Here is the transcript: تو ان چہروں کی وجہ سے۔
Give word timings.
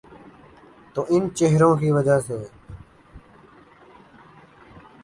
تو 0.93 1.05
ان 1.09 1.23
چہروں 1.35 1.75
کی 1.75 1.91
وجہ 1.91 2.19
سے۔ 2.19 2.37